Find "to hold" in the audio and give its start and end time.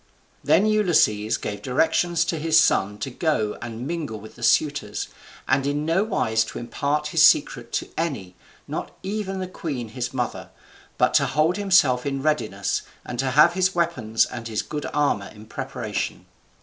11.13-11.57